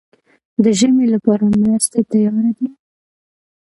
[0.63, 2.69] د ژمي لپاره مرستې تیارې دي؟